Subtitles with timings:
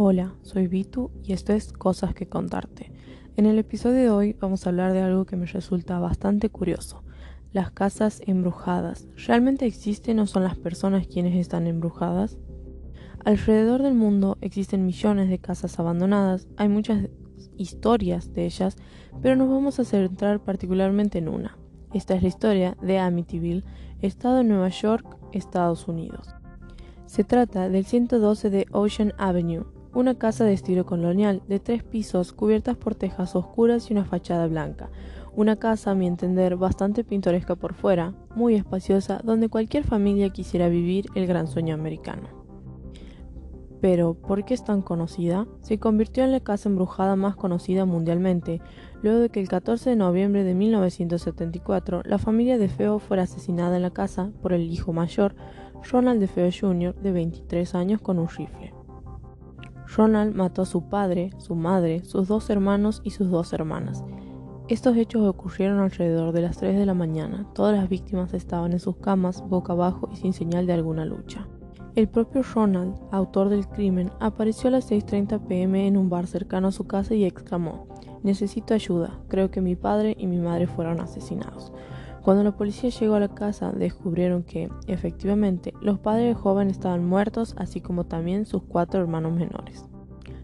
[0.00, 2.92] Hola, soy Vitu y esto es Cosas que contarte.
[3.36, 7.02] En el episodio de hoy vamos a hablar de algo que me resulta bastante curioso,
[7.50, 9.08] las casas embrujadas.
[9.26, 12.38] ¿Realmente existen o son las personas quienes están embrujadas?
[13.24, 17.08] Alrededor del mundo existen millones de casas abandonadas, hay muchas
[17.56, 18.76] historias de ellas,
[19.20, 21.58] pero nos vamos a centrar particularmente en una.
[21.92, 23.64] Esta es la historia de Amityville,
[24.00, 26.28] estado de Nueva York, Estados Unidos.
[27.06, 32.32] Se trata del 112 de Ocean Avenue, una casa de estilo colonial de tres pisos
[32.32, 34.90] cubiertas por tejas oscuras y una fachada blanca.
[35.34, 40.68] Una casa, a mi entender, bastante pintoresca por fuera, muy espaciosa, donde cualquier familia quisiera
[40.68, 42.28] vivir el gran sueño americano.
[43.80, 45.46] Pero, ¿por qué es tan conocida?
[45.60, 48.60] Se convirtió en la casa embrujada más conocida mundialmente,
[49.02, 53.76] luego de que el 14 de noviembre de 1974 la familia de Feo fuera asesinada
[53.76, 55.36] en la casa por el hijo mayor,
[55.88, 58.77] Ronald de Feo Jr., de 23 años, con un rifle.
[59.96, 64.04] Ronald mató a su padre, su madre, sus dos hermanos y sus dos hermanas.
[64.68, 67.46] Estos hechos ocurrieron alrededor de las 3 de la mañana.
[67.54, 71.48] Todas las víctimas estaban en sus camas, boca abajo y sin señal de alguna lucha.
[71.94, 76.68] El propio Ronald, autor del crimen, apareció a las 6.30 pm en un bar cercano
[76.68, 77.88] a su casa y exclamó,
[78.22, 81.72] Necesito ayuda, creo que mi padre y mi madre fueron asesinados.
[82.28, 87.02] Cuando la policía llegó a la casa, descubrieron que, efectivamente, los padres del joven estaban
[87.06, 89.86] muertos, así como también sus cuatro hermanos menores.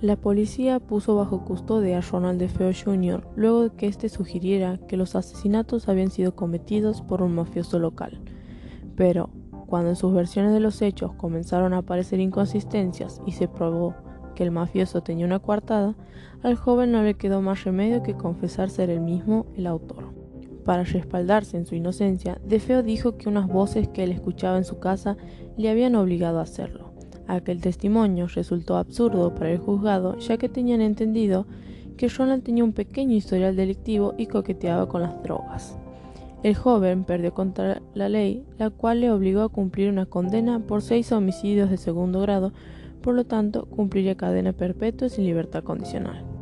[0.00, 3.28] La policía puso bajo custodia a Ronald DeFeo Jr.
[3.36, 8.22] luego de que éste sugiriera que los asesinatos habían sido cometidos por un mafioso local.
[8.96, 9.28] Pero,
[9.66, 13.94] cuando en sus versiones de los hechos comenzaron a aparecer inconsistencias y se probó
[14.34, 15.94] que el mafioso tenía una coartada,
[16.42, 20.25] al joven no le quedó más remedio que confesar ser él mismo el autor.
[20.66, 24.80] Para respaldarse en su inocencia, Defeo dijo que unas voces que él escuchaba en su
[24.80, 25.16] casa
[25.56, 26.90] le habían obligado a hacerlo.
[27.28, 31.46] Aquel testimonio resultó absurdo para el juzgado, ya que tenían entendido
[31.96, 35.78] que Ronald tenía un pequeño historial delictivo y coqueteaba con las drogas.
[36.42, 40.82] El joven perdió contra la ley, la cual le obligó a cumplir una condena por
[40.82, 42.52] seis homicidios de segundo grado,
[43.02, 46.35] por lo tanto cumpliría cadena perpetua sin libertad condicional.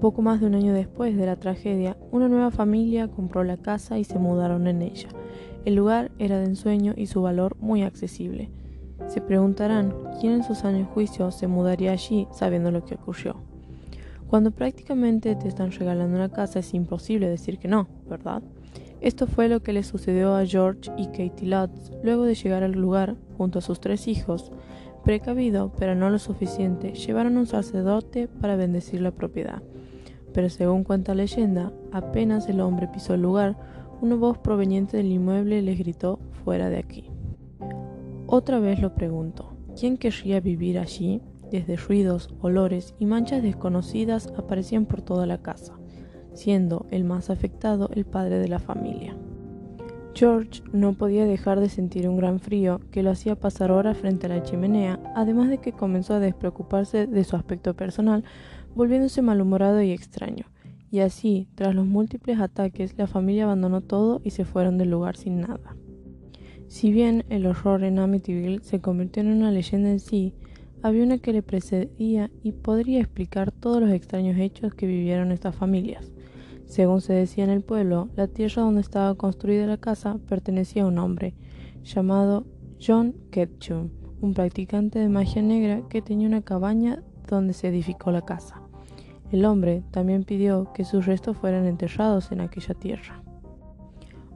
[0.00, 3.98] Poco más de un año después de la tragedia, una nueva familia compró la casa
[3.98, 5.08] y se mudaron en ella.
[5.64, 8.48] El lugar era de ensueño y su valor muy accesible.
[9.08, 13.42] Se preguntarán quién en sus años juicio se mudaría allí sabiendo lo que ocurrió.
[14.28, 18.44] Cuando prácticamente te están regalando una casa es imposible decir que no, ¿verdad?
[19.00, 22.72] Esto fue lo que le sucedió a George y Katie Lutz luego de llegar al
[22.72, 24.52] lugar junto a sus tres hijos.
[25.02, 29.60] Precavido, pero no lo suficiente, llevaron a un sacerdote para bendecir la propiedad
[30.32, 33.56] pero según cuenta leyenda, apenas el hombre pisó el lugar,
[34.00, 37.10] una voz proveniente del inmueble les gritó fuera de aquí.
[38.26, 41.22] Otra vez lo pregunto, ¿quién querría vivir allí?
[41.50, 45.78] Desde ruidos, olores y manchas desconocidas aparecían por toda la casa,
[46.34, 49.16] siendo el más afectado el padre de la familia.
[50.14, 54.26] George no podía dejar de sentir un gran frío que lo hacía pasar horas frente
[54.26, 58.24] a la chimenea, además de que comenzó a despreocuparse de su aspecto personal,
[58.78, 60.44] volviéndose malhumorado y extraño.
[60.88, 65.16] Y así, tras los múltiples ataques, la familia abandonó todo y se fueron del lugar
[65.16, 65.74] sin nada.
[66.68, 70.32] Si bien el horror en Amityville se convirtió en una leyenda en sí,
[70.80, 75.56] había una que le precedía y podría explicar todos los extraños hechos que vivieron estas
[75.56, 76.12] familias.
[76.64, 80.86] Según se decía en el pueblo, la tierra donde estaba construida la casa pertenecía a
[80.86, 81.34] un hombre
[81.82, 82.46] llamado
[82.80, 83.88] John Ketchum,
[84.20, 88.57] un practicante de magia negra que tenía una cabaña donde se edificó la casa.
[89.30, 93.22] El hombre también pidió que sus restos fueran enterrados en aquella tierra.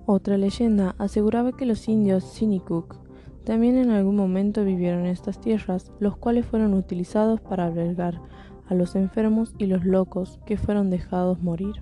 [0.04, 3.02] Otra leyenda aseguraba que los indios Sinikuk
[3.44, 8.20] también en algún momento vivieron en estas tierras, los cuales fueron utilizados para albergar
[8.68, 11.74] a los enfermos y los locos que fueron dejados morir.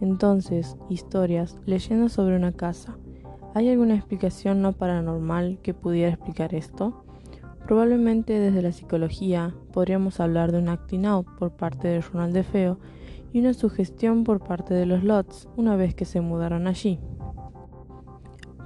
[0.00, 2.98] Entonces, historias, leyendas sobre una casa.
[3.54, 7.04] ¿Hay alguna explicación no paranormal que pudiera explicar esto?
[7.66, 12.42] Probablemente desde la psicología podríamos hablar de un acting out por parte de Ronald de
[12.42, 12.78] Feo
[13.32, 17.00] y una sugestión por parte de los Lots una vez que se mudaron allí.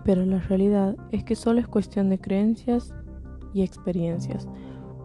[0.05, 2.93] Pero la realidad es que solo es cuestión de creencias
[3.55, 4.49] y experiencias,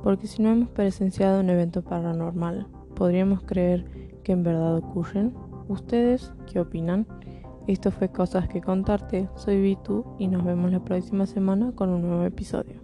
[0.02, 3.86] porque si no hemos presenciado un evento paranormal, ¿podríamos creer
[4.24, 5.36] que en verdad ocurren?
[5.68, 7.06] ¿Ustedes qué opinan?
[7.68, 12.02] Esto fue Cosas que contarte, soy Vitu y nos vemos la próxima semana con un
[12.02, 12.82] nuevo episodio.